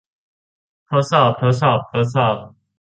[0.89, 2.35] ทดสอบ ทดสอบ ทดสอบ